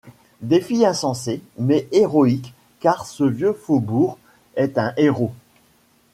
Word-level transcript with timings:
Défi 0.41 0.83
insensé, 0.83 1.41
mais 1.59 1.87
héroïque, 1.91 2.55
car 2.79 3.05
ce 3.05 3.23
vieux 3.23 3.53
faubourg 3.53 4.17
est 4.55 4.79
un 4.79 4.93
héros. 4.97 5.31